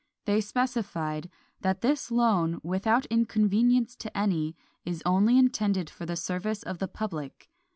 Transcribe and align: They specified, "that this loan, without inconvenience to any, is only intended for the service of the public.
They 0.25 0.41
specified, 0.41 1.29
"that 1.59 1.81
this 1.81 2.09
loan, 2.09 2.59
without 2.63 3.05
inconvenience 3.11 3.95
to 3.97 4.17
any, 4.17 4.55
is 4.83 5.03
only 5.05 5.37
intended 5.37 5.91
for 5.91 6.07
the 6.07 6.15
service 6.15 6.63
of 6.63 6.79
the 6.79 6.87
public. 6.87 7.51